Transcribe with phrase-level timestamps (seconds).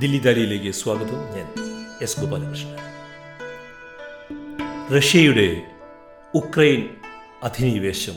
[0.00, 1.14] ദില്ലി ദാലിയിലേക്ക് സ്വാഗതം.
[1.14, 1.46] ഞാൻ
[2.02, 2.76] എസ് ഗോപാലകൃഷ്ണൻ.
[4.96, 5.62] റഷ്യയുടെ
[6.34, 6.88] ഉക്രൈൻ
[7.42, 8.12] അധിനിവേശം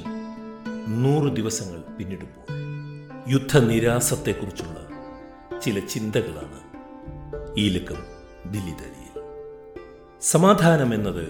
[0.88, 2.54] നൂറ് ദിവസങ്ങൾ പിന്നിടുമ്പോൾ
[3.32, 4.90] യുദ്ധനിരാസത്തെക്കുറിച്ചുള്ള
[5.60, 6.60] ചില ചിന്തകളാണ്
[7.58, 7.98] ഈ ലക്കം
[8.52, 9.24] ദില്ലി ദാലിയിൽ.
[10.22, 11.28] സമാധാനം എന്നത്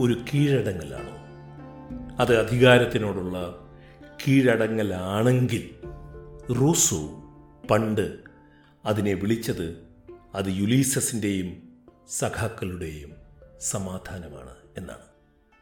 [0.00, 1.16] ഒരു കീഴടങ്ങലാണോ.
[2.22, 3.54] അത് അധികാരത്തിനോടുള്ള
[4.28, 5.70] കീഴടങ്ങലാണെങ്കിൽ
[6.60, 7.24] റൂസോ
[7.70, 8.29] പണ്ട്
[8.84, 9.86] അതിനെ വിളിച്ചത്
[10.34, 11.76] അത് യുലീസസിന്റെയും
[12.08, 13.12] സഖാക്കളുടെയും
[13.60, 15.02] സമാധാനമാണ് എന്നാണ്.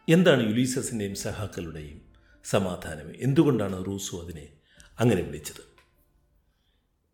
[0.08, 2.02] എന്താണ് യുലീസസിന്റെയും സഖാക്കളുടെയും
[2.44, 3.12] സമാധാനം?
[3.16, 4.48] എന്തുകൊണ്ടാണ് റൂസു അതിനെ
[5.00, 5.78] അങ്ങനെ വിളിച്ചത്?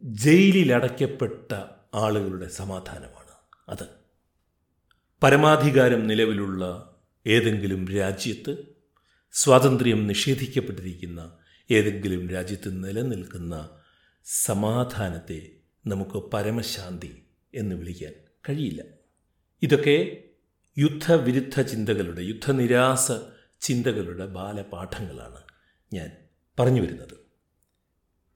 [0.02, 1.52] ജയിലിലടയ്ക്കപ്പെട്ട
[1.94, 3.30] ആളുകളുടെ സമാധാനമാണ്
[3.68, 3.86] അത്.
[5.22, 6.94] പരമാധികാരം നിലവിലുള്ള
[7.26, 8.56] ഏതെങ്കിലും രാജ്യത്ത്
[9.32, 11.36] സ്വാതന്ത്ര്യം നിഷേധിക്കപ്പെട്ടിരിക്കുന്ന
[11.70, 13.68] ഏതെങ്കിലും രാജ്യത്ത് നിലനിൽക്കുന്ന
[14.24, 15.50] സമാധാനത്തെ
[15.86, 17.22] നമുക്ക് പരമശാന്തി
[17.54, 18.12] എന്ന് വിളിക്കാൻ
[18.48, 18.82] കഴിയില്ല.
[19.62, 20.24] ഇതൊക്കെ
[20.78, 23.12] യുദ്ധവിരുദ്ധ ചിന്തകളുടെ യുദ്ധനിരാസ
[23.60, 25.40] ചിന്തകളുടെ ബാലപാഠങ്ങളാണ്
[25.92, 26.10] ഞാൻ
[26.58, 27.26] പറഞ്ഞു വരുന്നത്.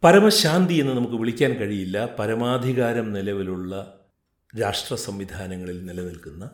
[0.05, 2.17] പരമശാന്തി എന്ന് നമുക്ക് വിളിക്കാൻ കഴിയില്ല.
[2.19, 4.05] പരമാധികാരം നിലവിലുള്ള
[4.61, 6.51] രാഷ്ട്ര സംവിധാനങ്ങളിൽ നിലനിൽക്കുന്ന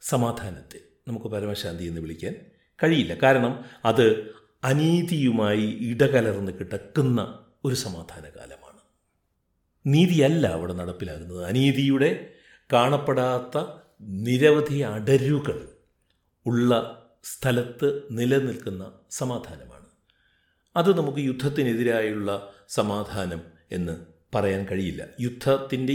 [0.00, 2.34] സമാധാനത്തെ നമുക്ക് പരമശാന്തി എന്ന് വിളിക്കാൻ
[2.82, 3.14] കഴിയില്ല.
[3.14, 4.30] കാരണം അത്
[4.64, 8.65] അനീതിയുമായി ഇടകലർന്ന് കിടക്കുന്ന ഒരു സമാധാന കാലമാണ്
[9.86, 11.44] നീതിയല്ല അവിടെ നടപ്പിലാകുന്നത്.
[11.44, 12.32] അനീതിയുടെ
[12.72, 13.64] കാണപ്പെടാത്ത
[14.00, 15.68] നിരവധി അടരുകൾ
[16.46, 19.86] ഉള്ള സ്ഥലത്ത് നിലനിൽക്കുന്ന സമാധാനമാണ്.
[20.76, 23.40] അത് നമുക്ക് യുദ്ധത്തിനെതിരായുള്ള സമാധാനം
[23.72, 25.06] എന്ന് പറയാൻ കഴിയില്ല.
[25.20, 25.92] യുദ്ധത്തിന്റെ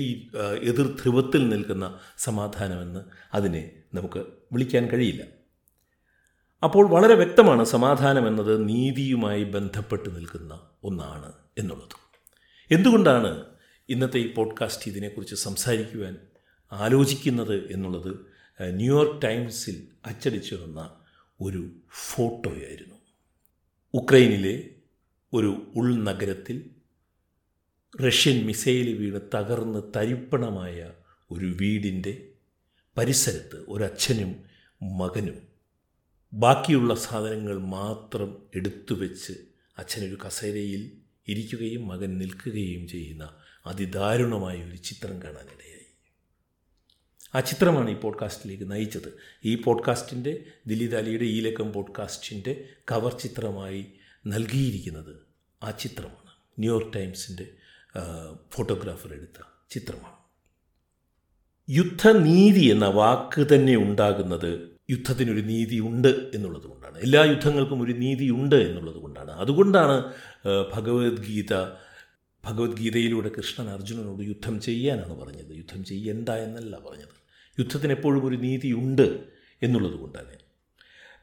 [0.62, 3.00] എതിർ ധ്രുവത്തിൽ നിൽക്കുന്ന സമാധാനമെന്ന്
[3.34, 4.20] അതിനെ നമുക്ക്
[4.54, 5.24] വിളിക്കാൻ കഴിയില്ല.
[6.64, 11.96] അപ്പോൾ വളരെ വ്യക്തമാണ് സമാധാനം എന്നത് നീതിയുമായി ബന്ധപ്പെട്ട് നിൽക്കുന്ന ഒന്നാണ് എന്നുള്ളത്.
[12.72, 13.51] എന്തുകൊണ്ടാണ്
[13.92, 16.18] ഇന്നത്തെ ഈ പോഡ്കാസ്റ്റ് ഇതിനെക്കുറിച്ച് സംസാരിക്കുവാൻ
[16.72, 18.20] ആലോചിക്കുന്നത് എന്നുള്ളത്
[18.62, 20.96] ന്യൂയോർക്ക് ടൈംസിൽ അച്ചടിച്ചു വന്ന
[21.42, 22.96] ഒരു ഫോട്ടോയായിരുന്നു.
[23.94, 24.70] ഉക്രൈനിലെ
[25.34, 26.70] ഒരു ഉൾനഗരത്തിൽ
[28.08, 30.94] റഷ്യൻ മിസൈൽ വീണ് തകർന്ന് തരിപ്പണമായ
[31.32, 32.30] ഒരു വീടിന്റെ
[32.98, 34.36] പരിസരത്ത് ഒരച്ഛനും
[34.98, 35.48] മകനും.
[36.34, 39.34] ബാക്കിയുള്ള സാധനങ്ങൾ മാത്രം എടുത്തു വെച്ച്
[39.78, 40.92] അച്ഛനൊരു കസേരയിൽ
[41.28, 43.30] ഇരിക്കുകയും മകൻ നിൽക്കുകയും ചെയ്യുന്ന
[43.66, 45.88] അതിദാരുണമായ ഒരു ചിത്രം കാണാനിടയായി.
[47.36, 49.14] ആ ചിത്രമാണ് ഈ പോഡ്കാസ്റ്റിലേക്ക് നയിച്ചത്.
[49.46, 53.86] ഈ പോഡ്കാസ്റ്റിന്റെ ദിലീപ് അലിയുടെ ഈ ലക്കം പോഡ്കാസ്റ്റിന്റെ കവർ ചിത്രമായി
[54.28, 55.16] നൽകിയിരിക്കുന്നത്
[55.64, 56.32] ആ ചിത്രമാണ്.
[56.60, 57.48] ന്യൂയോർക്ക് ടൈംസിന്റെ
[58.52, 60.22] ഫോട്ടോഗ്രാഫർ എടുത്ത ചിത്രമാണ്.
[61.70, 66.98] യുദ്ധനീതി എന്ന വാക്ക് തന്നെ ഉണ്ടാകുന്നത് യുദ്ധത്തിനൊരു നീതി ഉണ്ട് എന്നുള്ളത് കൊണ്ടാണ്.
[66.98, 69.32] എല്ലാ യുദ്ധങ്ങൾക്കും ഒരു നീതി ഉണ്ട് എന്നുള്ളത് കൊണ്ടാണ്.
[69.32, 70.14] അതുകൊണ്ടാണ്
[70.74, 71.54] ഭഗവത്ഗീത
[72.46, 75.56] ഭഗവത്ഗീതയിലൂടെ കൃഷ്ണൻ അർജുനനോട് യുദ്ധം ചെയ്യാനാണ് പറഞ്ഞത്.
[75.56, 77.22] യുദ്ധം ചെയ്യണ്ട എന്നല്ല പറഞ്ഞത്.
[77.60, 79.24] യുദ്ധത്തിന് എപ്പോഴും ഒരു നീതിയുണ്ട്
[79.64, 80.36] എന്നുള്ളത് കൊണ്ടാണ്.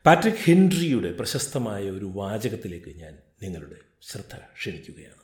[0.06, 5.22] പാട്രിക് ഹെൻറിയുടെ പ്രശസ്തമായ ഒരു വാചകത്തിലേക്ക് ഞാൻ നിങ്ങളുടെ ശ്രദ്ധ ക്ഷണിക്കുകയാണ്.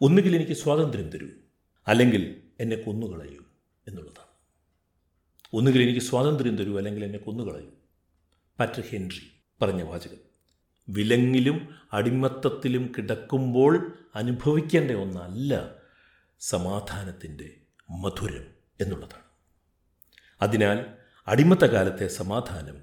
[0.00, 1.28] ഒന്നുകിൽ എനിക്ക് സ്വാതന്ത്ര്യം തരൂ
[1.88, 3.40] അല്ലെങ്കിൽ എന്നെ കൊന്നുകളയൂ
[3.88, 4.26] എന്നുള്ളതാണ്.
[5.52, 7.70] ഒന്നുകിൽ എനിക്ക് സ്വാതന്ത്ര്യം തരൂ അല്ലെങ്കിൽ എന്നെ കൊന്നുകളയൂ.
[8.58, 10.25] പാട്രിക് ഹെൻറി പറഞ്ഞ വാചകം.
[10.88, 15.74] വിലങ്ങിലും അടിമത്തത്തിലും കിടക്കുമ്പോൾ അനുഭവിക്കേണ്ട ഒന്നല്ല
[16.40, 17.56] സമാധാനത്തിന്റെ
[17.90, 18.46] മധുരം
[18.80, 19.22] എന്നുള്ളതാണ്.
[20.42, 20.86] അതിനാൽ
[21.26, 22.82] അടിമത്തകാലത്തെ സമാധാനം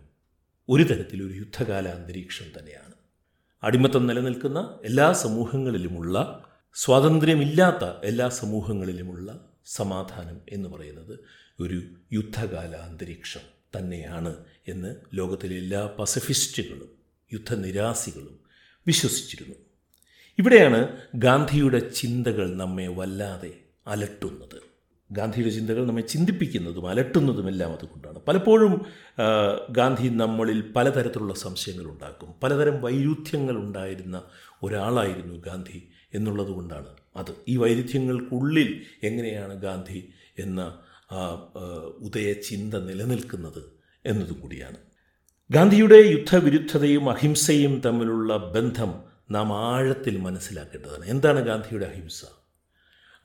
[0.70, 2.94] ഒരു തരത്തിലൊരു യുദ്ധകാല അന്തരീക്ഷം തന്നെയാണ്.
[3.64, 11.20] അടിമത്തം നിലനിൽക്കുന്ന എല്ലാ സമൂഹങ്ങളിലുമുള്ള സ്വാതന്ത്ര്യമില്ലാത്ത എല്ലാ സമൂഹങ്ങളിലുമുള്ള സമാധാനം എന്ന് പറയുന്നത്
[11.60, 11.84] ഒരു
[12.14, 13.40] യുദ്ധകാല അന്തരീക്ഷം
[13.78, 14.36] തന്നെയാണ്
[14.68, 17.03] എന്ന് ലോകത്തിലെ എല്ലാ പസഫിസ്റ്റുകളും
[17.34, 18.36] യുദ്ധനിരാസികളും
[18.88, 19.56] വിശ്വസിച്ചിരുന്നു.
[20.40, 20.80] ഇവിടെയാണ്
[21.16, 23.52] ഗാന്ധിയുടെ ചിന്തകൾ നമ്മെ വല്ലാതെ
[23.88, 24.60] അലട്ടുന്നത്.
[25.12, 28.20] ഗാന്ധിയുടെ ചിന്തകൾ നമ്മെ ചിന്തിപ്പിക്കുന്നതും അലട്ടുന്നതും എല്ലാം അതുകൊണ്ടാണ്.
[28.28, 28.74] പലപ്പോഴും
[29.70, 32.30] ഗാന്ധി നമ്മളിൽ പലതരത്തിലുള്ള സംശയങ്ങൾ ഉണ്ടാക്കും.
[32.44, 34.24] പലതരം വൈരുദ്ധ്യങ്ങൾ ഉണ്ടായിരുന്ന
[34.64, 35.80] ഒരാളായിരുന്നു ഗാന്ധി
[36.14, 37.32] എന്നുള്ളത് കൊണ്ടാണ് അത്.
[37.48, 38.70] ഈ വൈരുദ്ധ്യങ്ങൾക്കുള്ളിൽ
[39.04, 40.00] എങ്ങനെയാണ് ഗാന്ധി
[40.40, 40.62] എന്ന
[41.98, 43.64] ഉദയ ചിന്ത നിലനിൽക്കുന്നത്
[44.06, 44.80] എന്നതുകൂടിയാണ്
[45.52, 51.06] ഗാന്ധിയുടെ യുദ്ധവിരുദ്ധതയും അഹിംസയും തമ്മിലുള്ള ബന്ധം നാം ആഴത്തിൽ മനസ്സിലാക്കേണ്ടതാണ്.
[51.06, 52.26] എന്താണ് ഗാന്ധിയുടെ അഹിംസ?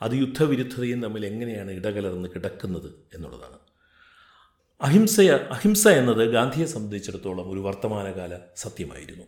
[0.03, 3.59] അത് യുദ്ധവിരുദ്ധതയും തമ്മിൽ എങ്ങനെയാണ് ഇടകലർന്ന് കിടക്കുന്നത് എന്നുള്ളതാണ്.
[4.81, 5.20] അഹിംസ
[5.50, 9.25] അഹിംസ എന്നത് ഗാന്ധിയെ സംബന്ധിച്ചിടത്തോളം ഒരു വർത്തമാനകാല സത്യമായിരുന്നു.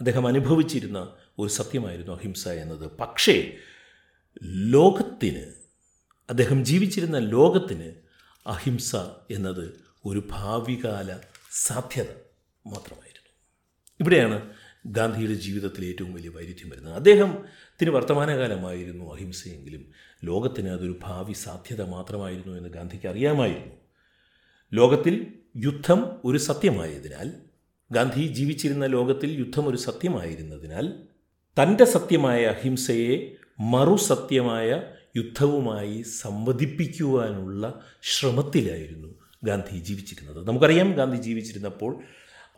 [0.00, 2.90] അദ്ദേഹം അനുഭവിച്ചിരുന്ന ഒരു സത്യമായിരുന്നു അഹിംസ എന്നത്.
[3.00, 3.56] പക്ഷേ
[4.42, 5.52] ലോകത്തിന്
[6.30, 7.92] അദ്ദേഹം ജീവിച്ചിരുന്ന ലോകത്തിന്
[8.46, 8.96] അഹിംസ
[9.30, 11.16] എന്നത് ഒരു ഭാവികാല
[11.50, 12.06] സാധ്യത
[12.66, 13.30] മാത്രമായിരുന്നു.
[14.00, 14.50] ഇവിടെയാണ്
[14.86, 16.94] ഗാന്ധിയുടെ ജീവിതത്തിലെ ഏറ്റവും വലിയ വൈരുദ്ധ്യം വരുന്നത്.
[16.94, 19.92] അദ്ദേഹത്തിന് വർത്തമാനകാലമായിരുന്നു അഹിംസയെങ്കിലും
[20.24, 23.74] ലോകത്തിന് അതൊരു ഭാവി സാധ്യത മാത്രമായിരുന്നു എന്ന് ഗാന്ധിക്ക് അറിയാമായിരുന്നു.
[24.74, 25.26] ലോകത്തിൽ
[25.56, 27.32] യുദ്ധം ഒരു സത്യമായതിനാൽ
[27.92, 30.92] ഗാന്ധി ജീവിച്ചിരുന്ന ലോകത്തിൽ യുദ്ധം ഒരു സത്യമായിരുന്നതിനാൽ
[31.62, 34.82] തന്റെ സത്യമായ അഹിംസയെ മറുസത്യമായ
[35.16, 40.46] യുദ്ധവുമായി സംവദിപ്പിക്കുവാനുള്ള ശ്രമത്തിലായിരുന്നു ഗാന്ധി ജീവിച്ചിരുന്നത്.
[40.46, 42.02] നമുക്കറിയാം ഗാന്ധി ജീവിച്ചിരുന്നപ്പോൾ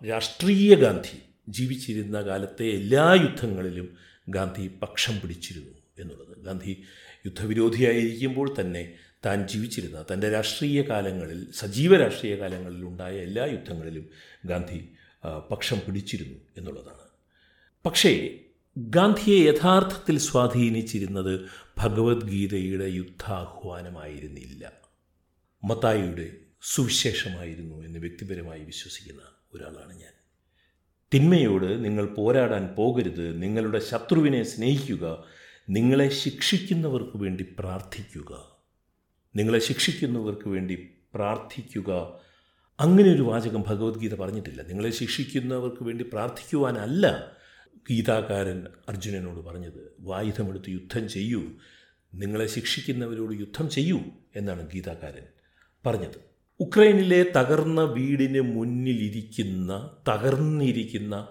[0.09, 1.19] രാഷ്ട്രീയ ഗാന്ധി
[1.49, 3.97] ജീവിച്ചിരുന്ന കാലത്തെ എല്ലാ യുദ്ധങ്ങളിലും
[4.29, 6.45] ഗാന്ധി പക്ഷം പിടിച്ചിരുന്നു എന്നുള്ളത്.
[6.45, 6.83] ഗാന്ധി
[7.27, 8.93] യുദ്ധവിരോധിയായിരിക്കുമ്പോൾ തന്നെ
[9.27, 14.09] താൻ ജീവിച്ചിരുന്ന തന്റെ രാഷ്ട്രീയ കാലങ്ങളിൽ സജീവ രാഷ്ട്രീയ കാലങ്ങളിൽ ഉണ്ടായ എല്ലാ യുദ്ധങ്ങളിലും
[14.45, 14.89] ഗാന്ധി
[15.51, 17.07] പക്ഷം പിടിച്ചിരുന്നു എന്നുള്ളതാണ്.
[17.87, 18.39] പക്ഷേ
[18.79, 21.41] ഗാന്ധിയെ യഥാർത്ഥത്തിൽ സ്വാധീനിച്ചിരുന്നത്
[21.79, 24.73] ഭഗവത്ഗീതയുടെ യുദ്ധാഹ്വാനമായിരുന്നില്ല.
[25.65, 26.33] മത്തായിയുടെ
[26.63, 29.21] സുവിശേഷമായിരുന്നു എന്ന് വ്യക്തിപരമായി വിശ്വസിക്കുന്ന
[29.55, 30.13] ഒരാളാണ് ഞാൻ.
[31.15, 35.25] തിന്മയോട് നിങ്ങൾ പോരാടാൻ പോകരുത് നിങ്ങളുടെ ശത്രുവിനെ സ്നേഹിക്കുക
[35.71, 38.57] നിങ്ങളെ ശിക്ഷിക്കുന്നവർക്ക് വേണ്ടി പ്രാർത്ഥിക്കുക.
[39.37, 42.21] നിങ്ങളെ ശിക്ഷിക്കുന്നവർക്ക് വേണ്ടി പ്രാർത്ഥിക്കുക.
[42.81, 44.63] അങ്ങനെ ഒരു വാചകം ഭഗവത്ഗീത പറഞ്ഞിട്ടില്ല.
[44.63, 47.33] നിങ്ങളെ ശിക്ഷിക്കുന്നവർക്ക് വേണ്ടി പ്രാർത്ഥിക്കുവാനല്ല
[47.91, 49.97] ഗീതാകാരൻ അർജുനനോട് പറഞ്ഞത്.
[50.01, 51.43] വായുധമെടുത്ത് യുദ്ധം ചെയ്യൂ.
[52.15, 54.01] നിങ്ങളെ ശിക്ഷിക്കുന്നവരോട് യുദ്ധം ചെയ്യൂ
[54.37, 55.25] എന്നാണ് ഗീതാകാരൻ
[55.87, 56.32] പറഞ്ഞത്.
[56.61, 61.29] ഉക്രൈനിലെ തകർന്ന വീടിന് മുന്നിലിരിക്കുന്ന തകർന്നിരിക്കുന്ന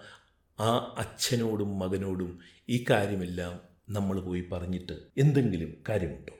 [0.59, 2.39] ആ അച്ഛനോടും മകനോടും
[2.69, 3.59] ഈ കാര്യമെല്ലാം
[3.89, 6.33] നമ്മൾ പോയി പറഞ്ഞിട്ട് എന്തെങ്കിലും കാര്യമുണ്ടോ?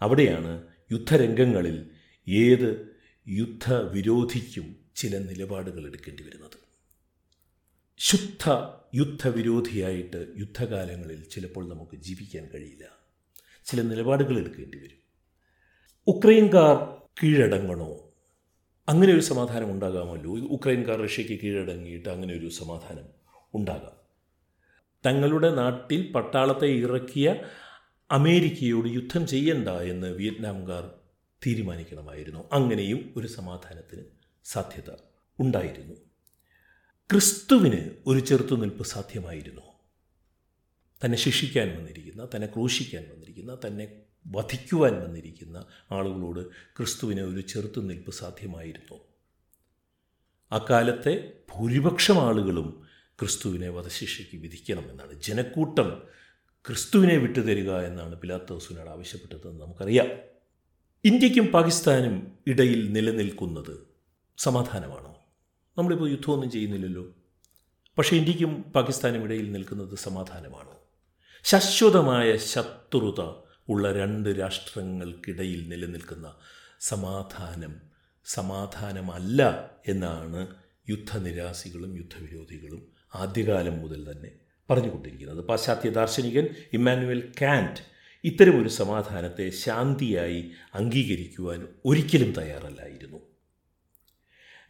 [0.00, 1.90] അവിടെയാണ് യുദ്ധരംഗങ്ങളിൽ
[2.28, 2.86] ഏത്
[3.28, 6.58] യുദ്ധവിരോധിക്കും ചില നിലപാടുകൾ എടുക്കേണ്ടി വരുന്നത്.
[7.98, 8.50] ശുദ്ധ
[8.94, 12.84] യുദ്ധവിരോധിയായിട്ട് യുദ്ധകാലങ്ങളിൽ ചിലപ്പോൾ നമുക്ക് ജീവിക്കാൻ കഴിയില്ല.
[13.64, 14.98] ചില നിലപാടുകൾ എടുക്കേണ്ടി വരും.
[16.06, 18.11] ഉക്രൈൻകാർ കീഴടങ്ങണോ?
[18.88, 20.30] അങ്ങനെ ഒരു സമാധാനം ഉണ്ടാകാമല്ലോ.
[20.32, 23.04] ഉക്രൈൻകാർ റഷ്യയ്ക്ക് കീഴടങ്ങിയിട്ട് അങ്ങനെ ഒരു സമാധാനം
[23.54, 24.02] ഉണ്ടാകാം.
[25.06, 27.34] തങ്ങളുടെ നാട്ടിൽ പട്ടാളത്തെ ഇറക്കിയ
[28.10, 30.90] അമേരിക്കയോട് യുദ്ധം ചെയ്യണ്ട എന്ന് വിയറ്റ്നാംകാർ
[31.46, 32.44] തീരുമാനിക്കണമായിരുന്നു.
[32.52, 34.02] അങ്ങനെയും ഒരു സമാധാനത്തിന്
[34.44, 34.94] സാധ്യത
[35.40, 35.94] ഉണ്ടായിരുന്നു.
[37.10, 39.60] ക്രിസ്തുവിന് ഒരു ചെറുത്തുനിൽപ്പ് സാധ്യമായിരുന്നു.
[41.04, 48.98] തന്നെ ശിക്ഷിക്കാൻ വന്നിരിക്കുന്ന തന്നെ ക്രൂശിക്കാൻ വന്നിരിക്കുന്ന തന്നെ വധിക്കുവാൻ വന്നിരിക്കുന്ന ആളുകളോട് ക്രിസ്തുവിന് ഒരു ചെറുത്തുനിൽപ്പ് സാധ്യമായിരുന്നു.
[50.52, 52.86] അക്കാലത്തെ ഭൂരിപക്ഷം ആളുകളും
[53.20, 55.22] ക്രിസ്തുവിനെ വധശിക്ഷയ്ക്ക് വിധിക്കണമെന്നാണ്.
[55.22, 56.02] ജനക്കൂട്ടം
[56.66, 60.08] ക്രിസ്തുവിനെ വിട്ടുതരിക എന്നാണ് പിലാത്തോസിനോട് ആവശ്യപ്പെട്ടതെന്ന് നമുക്കറിയാം.
[61.04, 63.88] ഇന്ത്യക്കും പാകിസ്ഥാനും ഇടയിൽ നിലനിൽക്കുന്നത്
[64.38, 65.16] സമാധാനമാണോ?
[65.78, 67.14] നമ്മളിപ്പോൾ യുദ്ധമൊന്നും ചെയ്യുന്നില്ലല്ലോ.
[67.98, 70.78] പക്ഷേ ഇന്ത്യക്കും പാകിസ്ഥാനും ഇടയിൽ നിൽക്കുന്നത് സമാധാനമാണോ?
[71.44, 76.28] ശാശ്വതമായ ശത്രുത ഉള്ള രണ്ട് രാഷ്ട്രങ്ങൾക്കിടയിൽ നിലനിൽക്കുന്ന
[76.80, 77.74] സമാധാനം
[78.24, 79.40] സമാധാനമല്ല
[79.88, 80.40] എന്നാണ്
[80.88, 82.82] യുദ്ധനിരാസികളും യുദ്ധവിരോധികളും
[83.14, 84.30] ആദ്യകാലം മുതൽ തന്നെ
[84.70, 85.40] പറഞ്ഞുകൊണ്ടിരിക്കുന്നത്.
[85.44, 87.82] പാശ്ചാത്യ ദാർശനികൻ ഇമ്മാനുവൽ കാന്റ്
[88.24, 90.40] ഇത്തരമൊരു സമാധാനത്തെ ശാന്തിയായി
[90.74, 93.20] അംഗീകരിക്കുവാൻ ഒരിക്കലും തയ്യാറല്ലായിരുന്നു.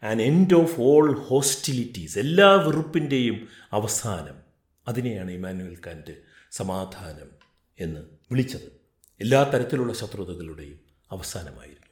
[0.03, 3.37] An end of all hostilities എല്ലാ വെറുപ്പിന്റെയും
[3.71, 4.37] അവസാനം
[4.87, 6.15] അതിനെയാണ് ഇമാനുവൽ കാന്റ്
[6.51, 7.29] സമാധാനം
[7.79, 8.01] എന്ന്
[8.31, 8.82] വിളിച്ചത്.
[9.23, 10.79] എല്ലാ തരത്തിലുള്ള ശത്രുതകളുടെയും
[11.11, 11.87] അവസാനമായിരുന്നു.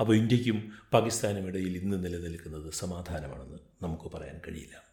[0.00, 4.92] അപ്പോൾ ഇന്ത്യക്കും പാകിസ്ഥാനും ഇടയിൽ ഇന്ന് നിലനിൽക്കുന്നത് സമാധാനമാണെന്ന് നമുക്ക് പറയാൻ കഴിയില്ല.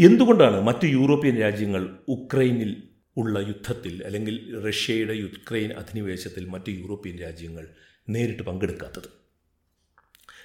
[0.00, 7.68] എന്തുകൊണ്ടാണ് മറ്റ് യൂറോപ്യൻ രാജ്യങ്ങൾ ഉക്രൈനിൽ ഉള്ള യുദ്ധത്തിൽ അല്ലെങ്കിൽ റഷ്യയുടെ യുക്രൈൻ അധിനിവേശത്തിൽ മറ്റ് യൂറോപ്യൻ രാജ്യങ്ങൾ
[8.08, 9.24] നേരിട്ട് പങ്കെടുക്കാത്തത്?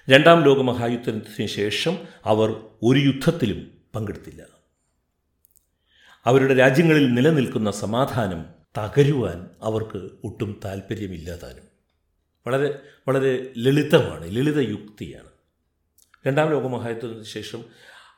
[0.09, 2.50] രണ്ടാം ലോക മഹായുദ്ധത്തിന് ശേഷം അവർ
[2.83, 4.45] ഒരു യുദ്ധത്തിലും പങ്കെടുത്തില്ല.
[6.25, 11.63] അവരുടെ രാജ്യങ്ങളിൽ നിലനിൽക്കുന്ന സമാധാനം തകരുവാൻ അവർക്ക് ഒട്ടും താല്പര്യമില്ലാതാനും
[12.48, 15.29] വളരെ വളരെ ലളിതമാണ് ലളിത യുക്തിയാണ്.
[16.27, 17.63] രണ്ടാം ലോകമഹായുദ്ധത്തിന് ശേഷം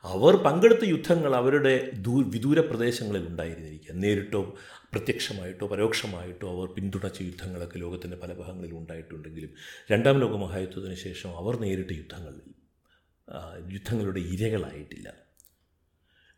[0.02, 3.94] അവർ പങ്കെടുത്ത യുദ്ധങ്ങൾ അവരുടെ ദൂ വിദൂര പ്രദേശങ്ങളിൽ ഉണ്ടായിരുന്നിരിക്കുക.
[3.94, 4.56] നേരിട്ടോ
[4.92, 9.50] പ്രത്യക്ഷമായിട്ടോ പരോക്ഷമായിട്ടോ അവർ പിന്തുണച്ച യുദ്ധങ്ങളൊക്കെ ലോകത്തിന്റെ പല ഭാഗങ്ങളിൽ ഉണ്ടായിട്ടുണ്ടെങ്കിലും
[9.92, 12.40] രണ്ടാം ലോക മഹായുദ്ധത്തിന് ശേഷം അവർ നേരിട്ട യുദ്ധങ്ങളിൽ
[13.72, 15.12] യുദ്ധങ്ങളുടെ ഇരകളായിട്ടില്ല.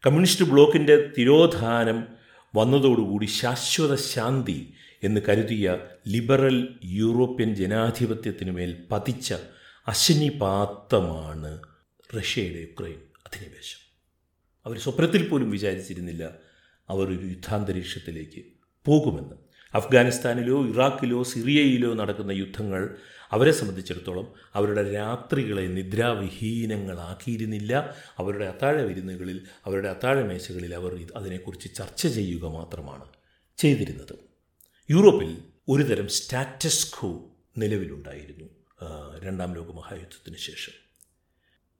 [0.07, 2.24] കമ്മ്യൂണിസ്റ്റ് ബ്ലോക്കിന്റെ തിരോധാനം
[2.55, 9.35] വന്നതോടുകൂടി ശാശ്വത ശാന്തി എന്ന് കരുതിയ ലിബറൽ യൂറോപ്യൻ ജനാധിപത്യത്തിനുമേൽ പതിച്ച
[9.89, 11.63] അശനിപാത്തമാണ്
[12.17, 13.81] റഷ്യയുടെ യുക്രൈൻ അധിനിവേശം.
[14.67, 16.35] അവർ സ്വപ്നത്തിൽ പോലും വിചാരിച്ചിരുന്നില്ല
[16.89, 18.45] അവർ ഒരു യുദ്ധാന്തരീക്ഷത്തിലേക്ക്
[18.85, 19.37] പോകുമെന്ന്.
[19.75, 22.97] അഫ്ഗാനിസ്ഥാനിലോ ഇറാഖിലോ സിറിയയിലോ നടക്കുന്ന യുദ്ധങ്ങൾ
[23.33, 27.95] അവരെ സംബന്ധിച്ചിടത്തോളം അവരുടെ രാത്രികളെ നിദ്രാവിഹീനങ്ങളാക്കിയിരുന്നില്ല.
[28.19, 33.05] അവരുടെ അത്താഴ വിരുന്നുകളിൽ അവരുടെ അത്താഴ മേശകളിൽ അവർ അതിനെക്കുറിച്ച് ചർച്ച ചെയ്യുക മാത്രമാണ്
[33.57, 34.19] ചെയ്തിരുന്നത്.
[34.91, 35.39] യൂറോപ്പിൽ
[35.69, 38.45] ഒരുതരം സ്റ്റാറ്റസ് ഖോ നിലവിലുണ്ടായിരുന്നു
[39.25, 40.73] രണ്ടാം ലോക മഹായുദ്ധത്തിന് ശേഷം.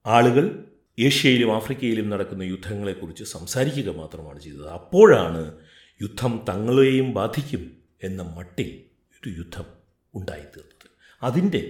[0.07, 0.65] ആളുകൾ
[0.99, 4.71] ഏഷ്യയിലും ആഫ്രിക്കയിലും നടക്കുന്ന യുദ്ധങ്ങളെക്കുറിച്ച് സംസാരിക്കുക മാത്രമാണ് ചെയ്തത്.
[4.71, 5.59] അപ്പോഴാണ്
[6.03, 8.85] യുദ്ധം തങ്ങളെയും ബാധിക്കും എന്ന മട്ടിൽ
[9.21, 9.65] ഒരു യുദ്ധം
[10.15, 10.84] ഉണ്ടായിത്തീർന്നത്.
[11.25, 11.63] അതിന്റെ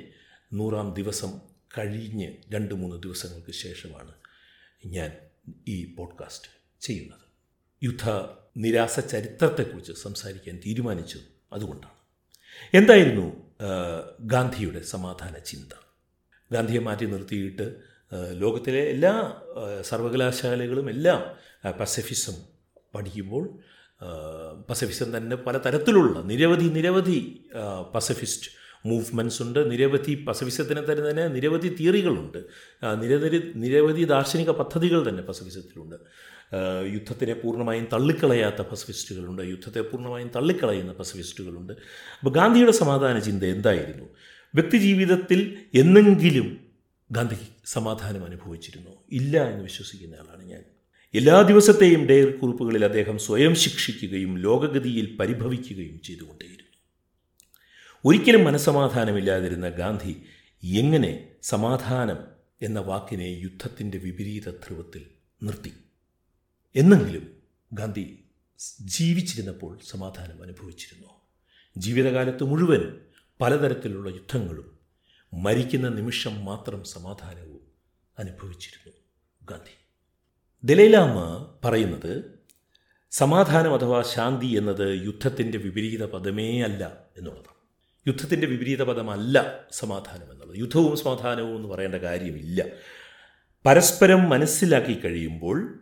[0.52, 1.30] നൂറാം ദിവസം
[1.78, 4.12] കഴിഞ്ഞ് രണ്ട് മൂന്ന് ദിവസങ്ങൾക്ക് ശേഷമാണ്
[4.86, 5.10] ഞാൻ
[5.68, 7.24] ഈ പോഡ്കാസ്റ്റ് ചെയ്യുന്നത്.
[7.82, 8.04] യുദ്ധ
[8.56, 11.96] നിരാശ ചരിത്രത്തെക്കുറിച്ച് സംസാരിക്കാൻ തീരുമാനിച്ചത് അതുകൊണ്ടാണ്.
[12.74, 13.26] എന്തായിരുന്നു
[14.20, 15.72] ഗാന്ധിയുടെ സമാധാന ചിന്ത?
[16.52, 17.66] ഗാന്ധിയെ മാറ്റി നിർത്തിയിട്ട്
[18.32, 19.12] ലോകത്തിലെ എല്ലാ
[19.80, 21.20] സർവകലാശാലകളും എല്ലാം
[21.80, 22.36] പസഫിസം
[22.94, 23.44] പഠിക്കുമ്പോൾ
[24.70, 27.18] പസഫിസം തന്നെ പല തരത്തിലുള്ള നിരവധി നിരവധി
[27.94, 28.50] പസഫിസ്റ്റ്
[28.84, 32.40] മൂവ്മെന്റ്സ് ഉണ്ട് നിരവധി പസഫിസത്തിനെ തന്നെ തന്നെ നിരവധി തിയറികളുണ്ട്.
[33.02, 35.96] നിരവധി നിരവധി ദാർശനിക പദ്ധതികൾ തന്നെ പസഫിസത്തിലുണ്ട്
[36.94, 41.72] യുദ്ധത്തിനെ പൂർണമായും തള്ളിക്കളയാത്ത പസഫിസ്റ്റുകളുണ്ട് യുദ്ധത്തെ പൂർണമായും തള്ളിക്കളയുന്ന പസഫിസ്റ്റുകളുണ്ട്
[42.18, 44.06] അപ്പോൾ ഗാന്ധിയുടെ സമാധാന ചിന്ത എന്തായിരുന്നു?
[44.54, 45.40] വ്യക്തിജീവിതത്തിൽ
[45.74, 46.48] എന്നെങ്കിലും
[47.10, 47.36] ഗാന്ധി
[47.66, 48.92] സമാധാനം അനുഭവിച്ചിരുന്നു?
[49.12, 50.62] ഇല്ല എന്ന് വിശ്വസിക്കുന്ന ആളാണ് ഞാൻ.
[51.14, 56.63] എല്ലാ ദിവസത്തെയും ഡയറി കുറിപ്പുകളിൽ അദ്ദേഹം സ്വയം ശിക്ഷിക്കുകയും ലോകഗതിയിൽ പരിഭവിക്കുകയും ചെയ്തുകൊണ്ടേയിരുന്നു.
[58.06, 60.22] ഒരിക്കലും മനസമാധാനമില്ലാതിരുന്ന ഗാന്ധി
[60.64, 62.18] എങ്ങനെ സമാധാനം
[62.62, 65.06] എന്ന വാക്കിനെ യുദ്ധത്തിന്റെ വിപരീത ധ്രുവത്തിൽ
[65.42, 65.72] നിർത്തി?
[66.76, 67.36] എന്നെങ്കിലും
[67.72, 68.24] ഗാന്ധി
[68.80, 71.08] ജീവിച്ചിരുന്നപ്പോൾ സമാധാനം അനുഭവിച്ചിരുന്നു.
[71.76, 73.00] ജീവിതകാലത്ത് മുഴുവൻ
[73.40, 74.78] പലതരത്തിലുള്ള യുദ്ധങ്ങളും
[75.34, 77.60] മരിക്കുന്ന നിമിഷം മാത്രം സമാധാനവും
[78.18, 78.92] അനുഭവിച്ചിരുന്നു
[79.42, 79.76] ഗാന്ധി.
[80.64, 82.38] ദലൈലാമ പറയുന്നത്
[83.10, 87.53] സമാധാനം അഥവാ ശാന്തി എന്നത് യുദ്ധത്തിന്റെ വിപരീത പദമേ അല്ല എന്നുള്ളതാണ്.
[88.06, 90.58] യുദ്ധത്തിന്റെ വിപരീത പദമല്ല സമാധാനം എന്നുള്ളത്.
[90.58, 92.64] യുദ്ധവും സമാധാനവും എന്ന് പറയേണ്ട കാര്യമില്ല.
[93.66, 95.78] പരസ്പരം മനസ്സിലാക്കി കഴിയുമ്പോൾ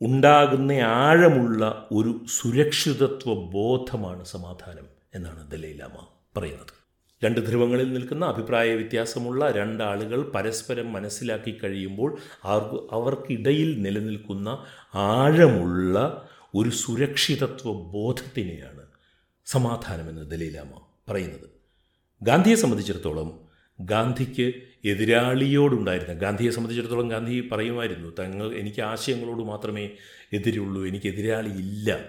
[0.00, 6.82] ഉണ്ടാകുന്ന ആഴമുള്ള ഒരു സുരക്ഷിതത്വ ബോധമാണ് സമാധാനം എന്നാണ് ദലൈലാമ പറയുന്നത്.
[7.24, 12.62] രണ്ട് ധ്രുവങ്ങളിൽ നിൽക്കുന്ന അഭിപ്രായ വ്യത്യാസമുള്ള രണ്ടാളുകൾ പരസ്പരം മനസ്സിലാക്കി കഴിയുമ്പോൾ അവർ
[12.92, 14.64] അവർക്കിടയിൽ നിലനിൽക്കുന്ന
[14.94, 18.82] ആഴമുള്ള ഒരു സുരക്ഷിതത്വ ബോധത്തിനെയാണ്
[19.46, 21.51] സമാധാനമെന്ന് ദലൈലാമ പറയുന്നത്.
[22.22, 24.52] ഗാന്ധിയെ സംബന്ധിച്ചിടത്തോളം ഗാന്ധിക്ക്
[24.84, 29.90] എതിരാളിയോടുണ്ടായിരുന്ന ഗാന്ധിയെ സംബന്ധിച്ചിടത്തോളം ഗാന്ധി പറയുമായിരുന്നു തങ്ങൾ എനിക്ക് ആശയങ്ങളോട് മാത്രമേ
[30.32, 32.00] എതിരുള്ളൂ എനിക്ക് എതിരാളി ഇല്ല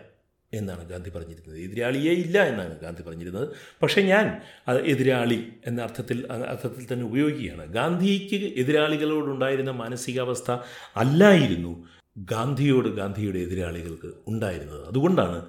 [0.54, 1.58] എന്നാണ് ഗാന്ധി പറഞ്ഞിരുന്നത്.
[1.60, 3.48] എതിരാളിയേ ഇല്ല എന്നാണ് ഗാന്ധി പറഞ്ഞിരുന്നത്.
[3.82, 7.66] പക്ഷേ ഞാൻ അത് എതിരാളി എന്ന അർത്ഥത്തിൽ അർത്ഥത്തിൽ തന്നെ ഉപയോഗിക്കുകയാണ്.
[7.66, 10.52] ഗാന്ധിക്ക് എതിരാളികളോടുണ്ടായിരുന്ന മാനസികാവസ്ഥ
[10.96, 14.88] അല്ലായിരുന്നു ഗാന്ധിയോട് ഗാന്ധിയുടെ എതിരാളികൾക്ക് ഉണ്ടായിരുന്നത്.
[14.88, 15.46] അതുകൊണ്ടാണ്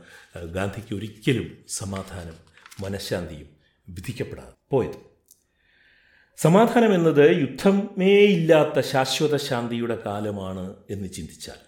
[0.50, 2.38] ഗാന്ധിക്ക് ഒരിക്കലും സമാധാനം
[2.80, 3.53] മനഃശാന്തിയും
[3.88, 4.53] വിധിക്കപ്പെടാതെ.
[4.71, 5.14] പോയത്.
[6.37, 11.59] സമാധാനം എന്നത് യുദ്ധമേ ഇല്ലാത്ത ശാശ്വത ശാന്തിയുടെ കാലമാണ് എന്ന് ചിന്തിച്ചാൽ.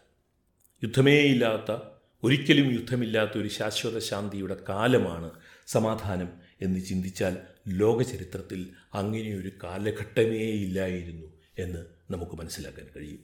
[0.85, 1.79] യുദ്ധമേ ഇല്ലാത്ത
[2.25, 5.31] ഒരിക്കലും യുദ്ധമില്ലാത്ത ഒരു ശാശ്വത ശാന്തിയുടെ കാലമാണ്
[5.67, 6.29] സമാധാനം
[6.63, 7.37] എന്ന് ചിന്തിച്ചാൽ
[7.69, 11.27] ലോകചരിത്രത്തിൽ അങ്ങനെയൊരു കാലഘട്ടമേ ഇല്ലായിരുന്നു
[11.59, 13.19] എന്ന് നമുക്ക് മനസ്സിലാക്കാൻ കഴിയും.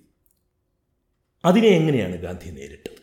[1.44, 3.02] അതിനെ എങ്ങനെയാണ് ഗാന്ധി നേരിട്ടത്?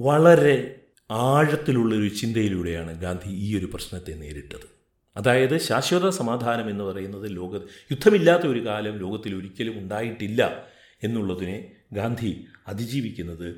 [0.00, 4.79] വളരെ ആഴത്തിലുള്ളൊരു ചിന്തയിലൂടെയാണ് ഗാന്ധി ഈ ഒരു പ്രശ്നത്തെ നേരിട്ടത്.
[5.20, 7.54] അതായത് ശാശ്വത സമാധാനം എന്ന് പറയുന്നത് ലോക
[7.92, 10.66] യുദ്ധമില്ലാത്ത ഒരു കാലം ലോകത്തിൽ ഒരിക്കലും ഉണ്ടായിട്ടില്ല
[11.02, 13.48] എന്നുള്ളതിനെ ഗാന്ധി അതിജീവിക്കുന്നത്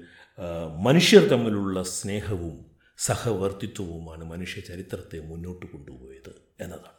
[0.81, 2.66] മനുഷ്യർ തമ്മിലുള്ള സ്നേഹവും
[2.99, 6.99] സഹവർത്തിത്വവുമാണ് മനുഷ്യ ചരിത്രത്തെ മുന്നോട്ട് കൊണ്ടുപോയത് എന്നതാണ്.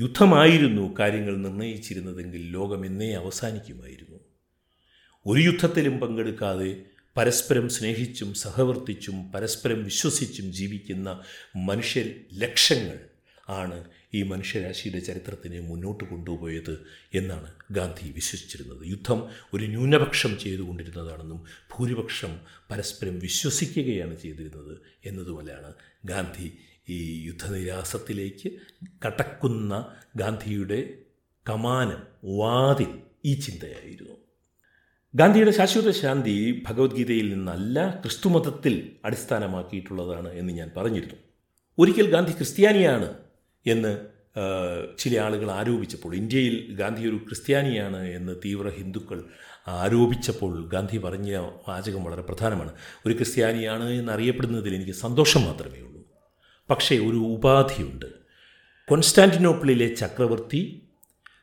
[0.00, 4.18] യുദ്ധമായിരുന്നു കാര്യങ്ങൾ നിർണയിച്ചിരുന്നതെങ്കിൽ ലോകം എന്നേ അവസാനിക്കുമായിരുന്നു.
[5.26, 6.70] ഒരു യുദ്ധത്തിലും പങ്കെടുക്കാതെ
[7.16, 11.08] പരസ്പരം സ്നേഹിച്ചും സഹവർത്തിച്ചും പരസ്പരം വിശ്വസിച്ചും ജീവിക്കുന്ന
[11.56, 13.11] മനുഷ്യ ലക്ഷങ്ങൾ
[13.48, 13.84] ആണ്
[14.14, 18.86] ഈ മനുഷ്യരാശിയുടെ ചരിത്രത്തിനെ മുന്നോട്ട് കൊണ്ടുപോയത് എന്നാണ് ഗാന്ധി വിശ്വസിച്ചിരുന്നത്.
[18.86, 25.72] യുദ്ധം ഒരു ന്യൂനപക്ഷം ചെയ്തുകൊണ്ടിരുന്നതാണെന്നും ഭൂരിപക്ഷം പരസ്പരം വിശ്വസിക്കുകയാണ് ചെയ്തിരുന്നത് എന്നതുപോലെയാണ്
[26.04, 26.58] ഗാന്ധി
[26.88, 28.50] ഈ യുദ്ധനിരാസത്തിലേക്ക്
[29.06, 30.94] കടക്കുന്ന ഗാന്ധിയുടെ
[31.48, 34.16] കമാനം വാതിൽ ഈ ചിന്തയായിരുന്നു.
[35.14, 41.14] ഗാന്ധിയുടെ ശാശ്വത ശാന്തി ഭഗവത്ഗീതയിൽ നിന്നല്ല ക്രിസ്തുമതത്തിൽ അടിസ്ഥാനമാക്കിയിട്ടുള്ളതാണ് എന്ന് ഞാൻ പറഞ്ഞിരുന്നു.
[41.78, 43.14] ഒരിക്കൽ ഗാന്ധി ക്രിസ്ത്യാനിയാണ്
[43.66, 43.98] എന്ന്
[44.98, 46.14] ചില ആളുകൾ ആരോപിച്ചപ്പോൾ.
[46.14, 49.24] ഇന്ത്യയിൽ ഗാന്ധി ഒരു ക്രിസ്ത്യാനിയാണ് എന്ന് തീവ്ര ഹിന്ദുക്കൾ
[49.68, 51.36] ആരോപിച്ചപ്പോൾ ഗാന്ധി പറഞ്ഞ
[51.68, 52.72] വാചകം വളരെ പ്രധാനമാണ്.
[53.06, 56.02] ഒരു ക്രിസ്ത്യാനിയാണ് എന്നറിയപ്പെടുന്നതിൽ എനിക്ക് സന്തോഷം മാത്രമേ ഉള്ളൂ.
[56.70, 58.06] പക്ഷേ ഒരു ഉപാധിയുണ്ട്.
[58.88, 60.82] കോൺസ്റ്റാന്റിനോപ്പിളിലെ ചക്രവർത്തി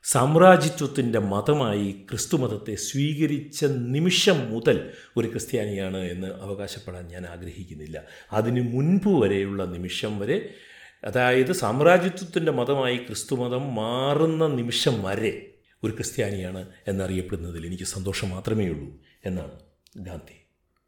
[0.03, 8.03] സാമ്രാജ്യത്വത്തിന്റെ മതമായി ക്രിസ്തുമതത്തെ സ്വീകരിച്ച നിമിഷം മുതൽ ഒരു ക്രിസ്ത്യാനിയാണ് എന്ന് അവകാശപ്പെടാൻ ഞാൻ ആഗ്രഹിക്കുന്നില്ല.
[8.31, 10.53] അതിന് മുൻപ് വരെയുള്ള നിമിഷം വരെ
[11.03, 15.49] അതായത് സാമ്രാജ്യത്വത്തിന്റെ മതമായി ക്രിസ്തുമതം മാറുന്ന നിമിഷം വരെ
[15.83, 19.59] ഒരു ക്രിസ്ത്യാനിയാണ് എന്നറിയപ്പെടുന്നതിൽ എനിക്ക് സന്തോഷം മാത്രമേ ഉള്ളൂ എന്നാണ്
[19.97, 20.37] ഗാന്ധി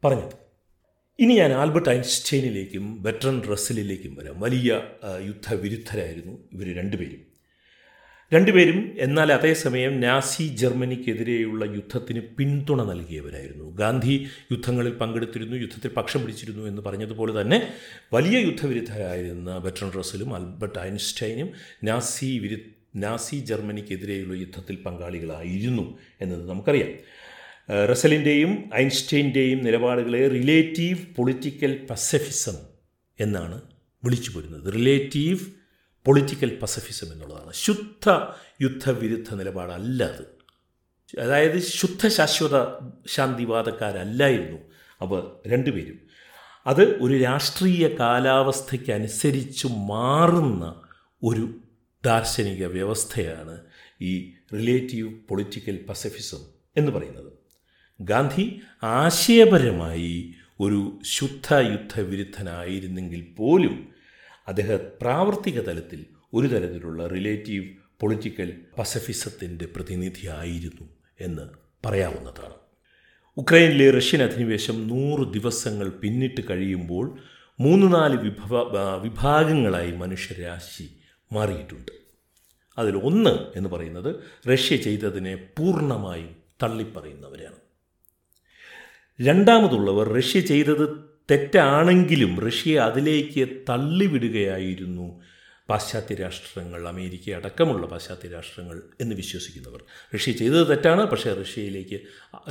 [0.04, 0.34] പറഞ്ഞത്.
[1.20, 4.40] ഇനി ഞാൻ ആൽബർട്ട് ഐൻസ്റ്റൈനിലേക്കും വെറ്ററൻ റസലിലേക്കും വരാം.
[4.40, 4.82] വലിയ
[5.26, 7.31] യുദ്ധവിരുദ്ധരായിരുന്നു ഇവർ രണ്ടുപേരും.
[8.34, 13.76] രണ്ടുപേരും എന്നാൽ അതേസമയം നാസി ജർമ്മനിക്കെതിരെയുള്ള യുദ്ധത്തിന് പിന്തുണ നൽകിയവരായിരുന്നു.
[13.76, 17.74] ഗാന്ധി യുദ്ധങ്ങളിൽ പങ്കെടുത്തിരുന്നു യുദ്ധത്തിൽ പക്ഷം പിടിച്ചിരുന്നു എന്ന് പറഞ്ഞതുപോലെ തന്നെ
[18.14, 21.50] വലിയ യുദ്ധവിരുദ്ധരായിരുന്ന ബെട്രൺ റസലും ആൽബർട്ട് ഐൻസ്റ്റൈനും
[21.84, 22.58] നാസി വിരു
[22.96, 26.92] നാസി ജർമ്മനിക്കെതിരെയുള്ള യുദ്ധത്തിൽ പങ്കാളികളായിരുന്നു എന്നത് നമുക്കറിയാം.
[27.92, 32.58] റസലിന്റെയും ഐൻസ്റ്റൈന്റെയും നിലപാടുകളെ റിലേറ്റീവ് പൊളിറ്റിക്കൽ പസഫിസം
[33.20, 33.62] എന്നാണ്
[34.06, 35.61] വിളിച്ചു പോരുന്നത് റിലേറ്റീവ്
[36.06, 37.54] പൊളിറ്റിക്കൽ പസഫിസം എന്നുള്ളതാണ്.
[37.54, 38.10] ശുദ്ധ
[38.62, 40.42] യുദ്ധവിരുദ്ധ നിലപാടല്ല അത്.
[41.20, 44.58] അതായത് ശുദ്ധ ശാശ്വത ശാന്തിവാദക്കാരല്ലായിരുന്നു
[45.02, 46.00] അവർ രണ്ടുപേരും.
[46.68, 50.82] അത് ഒരു രാഷ്ട്രീയ കാലാവസ്ഥയ്ക്കനുസരിച്ച് മാറുന്ന
[51.24, 51.56] ഒരു
[52.06, 53.62] ദാർശനിക വ്യവസ്ഥയാണ്
[54.02, 56.40] ഈ റിലേറ്റീവ് പൊളിറ്റിക്കൽ പസഫിസം
[56.78, 57.34] എന്ന് പറയുന്നത്.
[58.02, 63.91] ഗാന്ധി ആശയപരമായി ഒരു ശുദ്ധ യുദ്ധവിരുദ്ധനായിരുന്നെങ്കിൽ പോലും
[64.48, 67.66] അദ്ദേഹം പ്രാവർത്തിക തലത്തിൽ ഒരു തരത്തിലുള്ള റിലേറ്റീവ്
[68.00, 71.50] പൊളിറ്റിക്കൽ പസഫിസത്തിന്റെ പ്രതിനിധിയായിരുന്നു എന്ന്
[71.86, 72.54] പറയാവുന്നതാണ്.
[73.38, 77.20] ഉക്രൈനിലെ റഷ്യൻ അധിനിവേശം നൂറ് ദിവസങ്ങൾ പിന്നിട്ട് കഴിയുമ്പോൾ
[77.60, 80.96] മൂന്ന് നാല് വിഭവ വിഭാഗങ്ങളായി മനുഷ്യരാശി
[81.32, 81.92] മാറിയിട്ടുണ്ട്.
[82.78, 84.16] അതിൽ ഒന്ന് എന്ന് പറയുന്നത്
[84.50, 87.56] റഷ്യ ചെയ്തതിനെ പൂർണമായും തള്ളിപ്പറയുന്നവരാണ്.
[89.22, 95.22] രണ്ടാമതുള്ളവർ റഷ്യ ചെയ്തത് തെറ്റാണെങ്കിലും റഷ്യയെ അതിലേക്ക് തള്ളിവിടുകയായിരുന്നു
[95.70, 99.82] പാശ്ചാത്യ രാഷ്ട്രങ്ങൾ അമേരിക്ക അടക്കമുള്ള പാശ്ചാത്യ രാഷ്ട്രങ്ങൾ എന്ന് വിശ്വസിക്കുന്നവർ.
[100.16, 102.00] റഷ്യ ചെയ്തത് തെറ്റാണ് പക്ഷേ റഷ്യയിലേക്ക്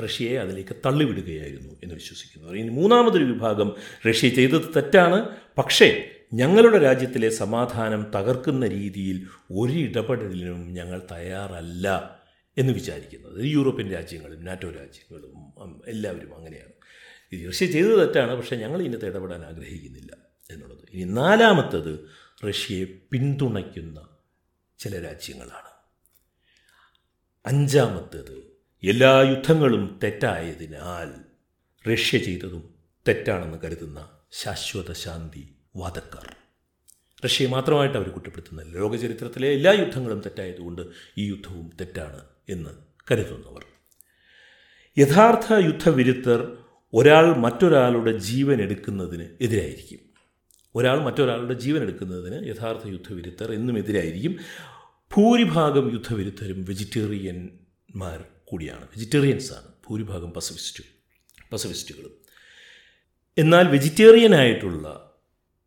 [0.05, 2.57] റഷ്യയെ അതിലേക്ക് തള്ളിവിടുകയായിരുന്നു എന്ന് വിശ്വസിക്കുന്നവർ.
[2.57, 3.77] ഇനി മൂന്നാമതൊരു വിഭാഗം
[4.09, 12.21] റഷ്യ ചെയ്തത് തെറ്റാണ് പക്ഷേ ഞങ്ങളുടെ രാജ്യത്തിലെ സമാധാനം തകർക്കുന്ന രീതിയിൽ ഒരു ഇടപെടലിനും ഞങ്ങൾ തയ്യാറല്ല
[12.59, 13.45] എന്ന് വിചാരിക്കുന്നത്.
[13.45, 16.80] യൂറോപ്യൻ രാജ്യങ്ങളും നാറ്റോ രാജ്യങ്ങളും എല്ലാവരും അങ്ങനെയാണ്.
[17.33, 20.17] ഇത് റഷ്യ ചെയ്തത് തെറ്റാണ് പക്ഷേ ഞങ്ങൾ ഇതിനകത്ത് ഇടപെടാൻ ആഗ്രഹിക്കുന്നില്ല
[20.51, 20.79] എന്നുള്ളത്.
[20.93, 22.11] ഇനി നാലാമത്തത്
[22.49, 24.09] റഷ്യയെ പിന്തുണയ്ക്കുന്ന
[24.79, 25.71] ചില രാജ്യങ്ങളാണ്.
[27.47, 28.51] അഞ്ചാമത്തേത്
[28.83, 31.25] എല്ലാ യുദ്ധങ്ങളും തെറ്റായതിനാൽ
[31.93, 32.75] റഷ്യ ചെയ്തതും
[33.09, 36.37] തെറ്റാണെന്ന് കരുതുന്ന ശാശ്വത ശാന്തി വാദക്കാർ.
[37.25, 40.83] റഷ്യയെ മാത്രമായിട്ട് അവർ കുറ്റപ്പെടുത്തുന്ന ലോകചരിത്രത്തിലെ എല്ലാ യുദ്ധങ്ങളും തെറ്റായതുകൊണ്ട്
[41.19, 42.71] ഈ യുദ്ധവും തെറ്റാണ് എന്ന്
[43.11, 43.65] കരുതുന്നവർ.
[44.99, 46.57] യഥാർത്ഥ യുദ്ധവിരുദ്ധർ
[46.95, 49.99] ഒരാൾ മറ്റൊരാളുടെ ജീവൻ എടുക്കുന്നതിന് എതിരായിരിക്കും.
[50.75, 54.37] ഒരാൾ മറ്റൊരാളുടെ ജീവൻ എടുക്കുന്നതിന് യഥാർത്ഥ യുദ്ധവിരുദ്ധർ എന്നും എതിരായിരിക്കും.
[55.17, 58.83] ഭൂരിഭാഗം യുദ്ധവിരുദ്ധരും വെജിറ്റേറിയന്മാർ കൂടിയാണ്.
[58.83, 59.69] വെജിറ്റേറിയൻസാണ്.
[59.89, 60.87] ഭൂരിഭാഗം പസഫിസ്റ്റും
[61.53, 62.13] പസഫിസ്റ്റുകളും.
[63.39, 65.15] എന്നാൽ വെജിറ്റേറിയനായിട്ടുള്ള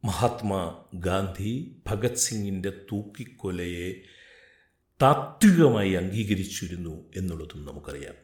[0.03, 3.93] മഹാത്മാ ഗാന്ധി ഭഗത് സിംഗിന്റെ തൂക്കിക്കൊലയെ
[5.01, 8.22] താത്വികമായി അംഗീകരിച്ചിരുന്നു എന്നുള്ളതും നമുക്കറിയാം.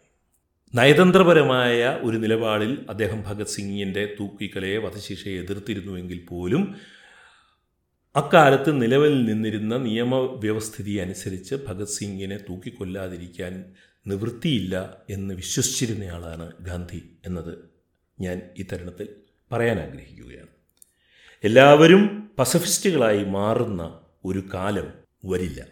[0.74, 6.76] നയതന്ത്രപരമായ ഒരു നിലപാടിൽ അദ്ദേഹം ഭഗത് സിംഗിന്റെ തൂക്കിക്കലയെ വധശിക്ഷയെ എതിർത്തിരുന്നുവെങ്കിൽ പോലും
[8.16, 13.74] അക്കാലത്ത് നിലവിൽ നിന്നിരുന്ന നിയമവ്യവസ്ഥിതി അനുസരിച്ച് ഭഗത് സിംഗിനെ തൂക്കിക്കൊല്ലാതിരിക്കാൻ
[14.08, 17.58] നിവൃത്തിയില്ല എന്ന് വിശ്വസിച്ചിരുന്നയാളാണ് ഗാന്ധി എന്നത്
[18.22, 19.08] ഞാൻ ഈ തരുണത്തിൽ
[19.52, 20.48] പറയാൻ ആഗ്രഹിക്കുകയാണ്.
[21.44, 24.94] എല്ലാവരും പസഫിസ്റ്റുകളായി മാറുന്ന ഒരു കാലം
[25.26, 25.66] വരില്ല.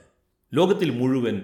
[0.53, 1.41] ലോകത്തിൽ മുഴുവൻ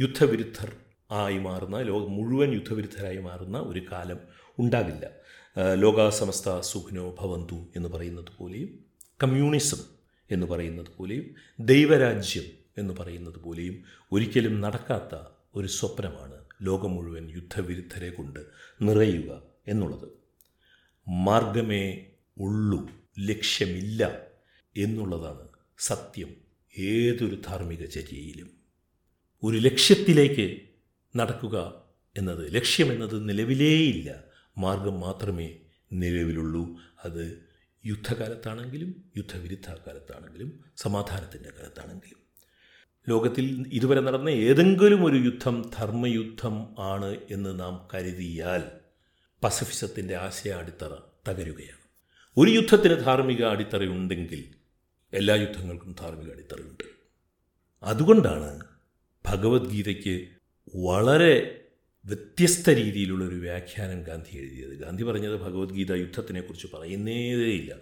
[0.00, 0.72] യുദ്ധവിരുദ്ധർ
[1.12, 4.18] ആയി മാറുന്ന ലോകം മുഴുവൻ യുദ്ധവിരുദ്ധരായി മാറുന്ന ഒരു കാലം
[4.58, 5.10] ഉണ്ടാകില്ല.
[5.74, 8.70] ലോകാസമസ്ത സുഖനോ ഭവന്തു എന്ന് പറയുന്നത് പോലെയും
[9.22, 9.82] കമ്മ്യൂണിസം
[10.30, 11.26] എന്ന് പറയുന്നത് പോലെയും
[11.60, 12.44] ദൈവരാജ്യം
[12.78, 15.14] എന്ന് പറയുന്നത് പോലെയും ഒരിക്കലും നടക്കാത്ത
[15.54, 18.40] ഒരു സ്വപ്നമാണ് ലോകം മുഴുവൻ യുദ്ധവിരുദ്ധരെ കൊണ്ട്
[18.82, 20.08] നിറയുക എന്നുള്ളത്.
[21.08, 21.84] മാർഗമേ
[22.38, 24.02] ഉള്ളൂ ലക്ഷ്യമില്ല
[24.76, 25.48] എന്നുള്ളതാണ്
[25.78, 26.30] സത്യം
[26.78, 28.50] ഏതൊരു ധാർമ്മിക ചര്യയിലും.
[29.42, 30.71] ഒരു ലക്ഷ്യത്തിലേക്ക്
[31.16, 31.84] നടക്കുക
[32.16, 34.24] എന്നത് ലക്ഷ്യമെന്നത് നിലവിലേയില്ല.
[34.58, 35.56] മാർഗം മാത്രമേ
[35.92, 36.80] നിലവിലുള്ളൂ.
[37.04, 37.42] അത്
[37.86, 42.22] യുദ്ധകാലത്താണെങ്കിലും യുദ്ധവിരുദ്ധ കാലത്താണെങ്കിലും സമാധാനത്തിന്റെ കാലത്താണെങ്കിലും.
[43.08, 48.62] ലോകത്തിൽ ഇതുവരെ നടന്ന ഏതെങ്കിലും ഒരു യുദ്ധം ധർമ്മയുദ്ധം ആണ് എന്ന് നാം കരുതിയാൽ
[49.44, 50.90] പസഫിസത്തിന്റെ ആശയ അടിത്തറ
[51.28, 51.82] തകരുകയാണ്.
[52.36, 54.44] ഒരു യുദ്ധത്തിന് ധാർമ്മിക അടിത്തറയുണ്ടെങ്കിൽ
[55.14, 56.84] എല്ലാ യുദ്ധങ്ങൾക്കും ധാർമ്മിക അടിത്തറയുണ്ട്.
[57.82, 58.60] അതുകൊണ്ടാണ്
[59.26, 60.28] ഭഗവത്ഗീതയ്ക്ക്
[60.74, 61.58] വളരെ
[62.06, 64.82] വ്യത്യസ്ത രീതിയിലുള്ളൊരു വ്യാഖ്യാനം ഗാന്ധി എഴുതിയത്.
[64.82, 67.74] ഗാന്ധി പറഞ്ഞത് ഭഗവത്ഗീത യുദ്ധത്തിനെക്കുറിച്ച് പറയുന്നതേയില്ല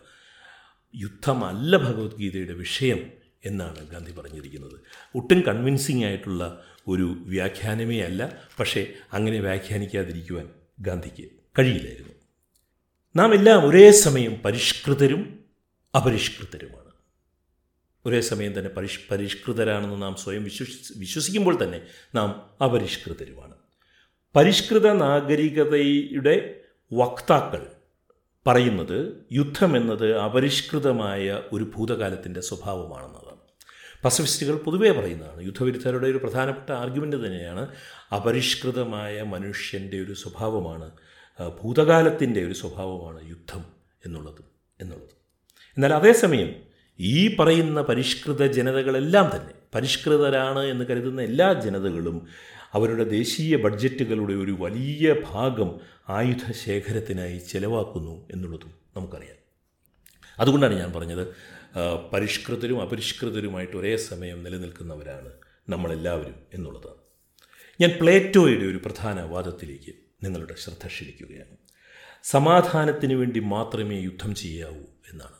[0.97, 3.11] യുദ്ധമല്ല ഭഗവത്ഗീതയുടെ വിഷയം
[3.45, 4.81] എന്നാണ് ഗാന്ധി പറഞ്ഞിരിക്കുന്നത്.
[5.14, 8.43] ഒട്ടും കൺവിൻസിംഗ് ആയിട്ടുള്ള ഒരു വ്യാഖ്യാനമേ അല്ല.
[8.59, 12.12] പക്ഷേ അങ്ങനെ വ്യാഖ്യാനിക്കാതിരിക്കുവാൻ ഗാന്ധിക്ക് കഴിയില്ലായിരുന്നു.
[13.16, 15.45] നാം എല്ലാം ഒരേ സമയം പരിഷ്കൃതരും
[15.97, 16.80] അപരിഷ്കൃതരുമാണ്.
[18.07, 21.81] ഒരേ സമയം തന്നെ പരിഷ് പരിഷ്കൃതരാണെന്ന് നാം സ്വയം വിശ്വസി വിശ്വസിക്കുമ്പോൾ തന്നെ
[22.15, 22.29] നാം
[22.65, 23.55] അപരിഷ്കൃതരുമാണ്.
[24.37, 26.61] പരിഷ്കൃത നാഗരികതയുടെ
[26.93, 27.73] വക്താക്കൾ
[28.47, 33.41] പറയുന്നത് യുദ്ധം എന്നത് അപരിഷ്കൃതമായ ഒരു ഭൂതകാലത്തിന്റെ സ്വഭാവമാണെന്നതാണ്.
[34.05, 37.69] പസഫിസ്റ്റുകൾ പൊതുവേ പറയുന്നതാണ് യുദ്ധവിരുദ്ധരുടെ ഒരു പ്രധാനപ്പെട്ട ആർഗ്യുമെന്റ് തന്നെയാണ്
[38.15, 40.91] അപരിഷ്കൃതമായ മനുഷ്യന്റെ ഒരു സ്വഭാവമാണ്
[41.63, 43.65] ഭൂതകാലത്തിന്റെ ഒരു സ്വഭാവമാണ് യുദ്ധം
[44.07, 44.45] എന്നുള്ളത്
[44.81, 45.15] എന്നുള്ളത്.
[45.77, 46.70] എന്നാൽ അതേസമയം
[47.01, 52.27] ഈ പറയുന്ന പരിഷ്കൃത ജനതകളെല്ലാം തന്നെ പരിഷ്കൃതരാണ് എന്ന് കരുതുന്ന എല്ലാ ജനതകളും
[52.73, 59.39] അവരുടെ ദേശീയ ബഡ്ജറ്റുകളുടെ ഒരു വലിയ ഭാഗം ആയുധ ശേഖരത്തിനായി ചെലവാക്കുന്നു എന്നുള്ളതും നമുക്കറിയാം.
[60.39, 61.25] അതുകൊണ്ടാണ് ഞാൻ പറഞ്ഞത്
[62.13, 65.33] പരിഷ്കൃതരും അപരിഷ്കൃതരുമായിട്ട് ഒരേ സമയം നിലനിൽക്കുന്നവരാണ്
[65.69, 66.93] നമ്മളെല്ലാവരും എന്നുള്ളത്.
[67.81, 69.93] ഞാൻ പ്ലേറ്റോയുടെ ഒരു പ്രധാന വാദത്തിലേക്ക്
[70.25, 71.57] നിങ്ങളുടെ ശ്രദ്ധ ക്ഷണിക്കുകയാണ്.
[72.23, 75.39] സമാധാനത്തിന് വേണ്ടി മാത്രമേ യുദ്ധം ചെയ്യാവൂ എന്നാണ്.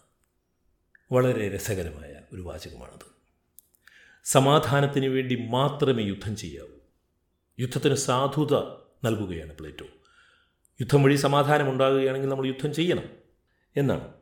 [1.12, 3.07] വളരെ രസകരമായ ഒരു വാചകമാണത്.
[4.25, 6.79] സമാധാനത്തിന് വേണ്ടി മാത്രമേ യുദ്ധം ചെയ്യാവൂ.
[7.61, 8.57] യുദ്ധത്തിന് സാധുത
[9.05, 9.87] നൽകുകയാണ് പ്ലേറ്റോ.
[10.81, 13.03] യുദ്ധം വഴി സമാധാനം ഉണ്ടാകുകയാണെങ്കിൽ നമ്മൾ യുദ്ധം ചെയ്യണം.
[13.77, 14.12] എന്നാണ്.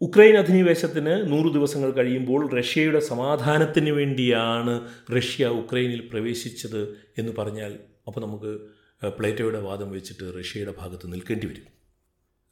[0.00, 8.60] ഉക്രൈൻ അധിനിവേശത്തിന് നൂറ് ദിവസങ്ങൾ കഴിയുമ്പോൾ റഷ്യയുടെ സമാധാനത്തിന് വേണ്ടിയാണ് റഷ്യ ഉക്രൈനിൽ പ്രവേശിച്ചത് എന്ന് പറഞ്ഞാൽ അപ്പോൾ നമുക്ക്
[9.08, 11.79] പ്ലേറ്റോയുടെ വാദം വെച്ചിട്ട് റഷ്യയുടെ ഭാഗത്ത് നിൽക്കേണ്ടി വരും.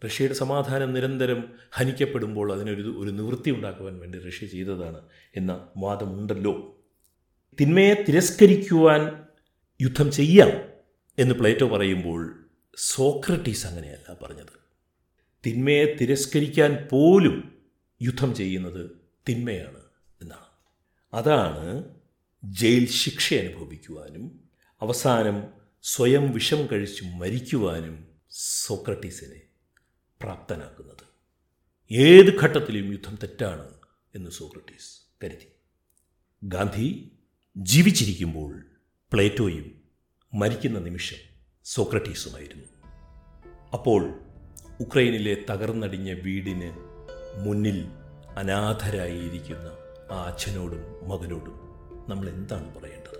[0.04, 5.00] റഷ്യയുടെ സമാധാനം നിരന്തരം ഹനിക്കപ്പെടുമ്പോൾ അതിനൊരു ഒരു നിവൃത്തി ഉണ്ടാക്കുവാൻ വേണ്ടി റഷ്യ ചെയ്തതാണ്
[5.36, 6.84] എന്ന വാദമുണ്ടല്ലോ.
[7.60, 9.24] തിന്മയെ തിരസ്കരിക്കുവാൻ
[9.82, 10.50] യുദ്ധം ചെയ്യാം
[11.18, 14.54] എന്ന് പ്ലേറ്റോ പറയുമ്പോൾ സോക്രട്ടീസ് അങ്ങനെയല്ല പറഞ്ഞത്.
[15.46, 17.58] തിന്മയെ തിരസ്കരിക്കാൻ പോലും
[18.02, 18.90] യുദ്ധം ചെയ്യുന്നത്
[19.28, 19.80] തിന്മയാണ്
[20.22, 20.48] എന്നാണ്.
[21.14, 21.84] അതാണ്
[22.44, 24.40] ജയിൽ ശിക്ഷ അനുഭവിക്കുവാനും
[24.80, 25.42] അവസാനം
[25.82, 29.47] സ്വയം വിഷം കഴിച്ച് മരിക്കുവാനും സോക്രട്ടീസിനെ
[30.22, 31.08] പ്രാപ്തനാക്കുന്നത്.
[31.92, 33.68] ഏത് ഘട്ടത്തിലും യുദ്ധം തെറ്റാണ്
[34.14, 35.52] എന്ന് സോക്രട്ടീസ് കരുതി.
[36.44, 37.12] ഗാന്ധി
[37.56, 38.62] ജീവിച്ചിരിക്കുമ്പോൾ
[39.12, 39.82] പ്ലേറ്റോയും
[40.34, 41.16] മരിക്കുന്ന നിമിഷം
[41.64, 42.88] സോക്രട്ടീസുമായിരുന്നു.
[43.72, 44.20] അപ്പോൾ
[44.80, 46.72] ഉക്രൈനിലെ തകർന്നടിഞ്ഞ വീടിന്
[47.46, 47.86] മുന്നിൽ
[48.36, 49.76] അനാഥരായിരിക്കുന്ന
[50.12, 51.54] ആ അച്ഛനോടും മകനോടും
[52.08, 53.18] നമ്മൾ എന്താണ് പറയേണ്ടത്?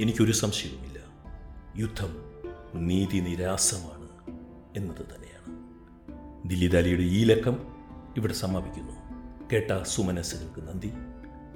[0.00, 0.98] എനിക്കൊരു സംശയവുമില്ല.
[1.76, 2.16] യുദ്ധം
[2.74, 4.08] നീതി നിരാസമാണ്
[4.76, 5.75] എന്നത് തന്നെയാണ്.
[6.48, 7.66] ദില്ലിദാലിയുടെ ഈ ലക്കം
[8.16, 8.92] ഇവിടെ സമാപിക്കുന്നു.
[9.52, 10.92] കേട്ട സുമനസ്സുകൾക്ക് നന്ദി.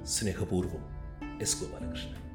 [0.03, 0.81] സ്നേഹപൂർവം
[1.41, 2.30] എസ് ഗോപാലകൃഷ്ണൻ.